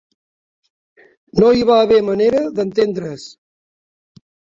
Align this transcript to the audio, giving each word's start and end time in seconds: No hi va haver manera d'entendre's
No 1.43 1.51
hi 1.57 1.61
va 1.69 1.75
haver 1.81 1.99
manera 2.07 2.39
d'entendre's 2.61 3.27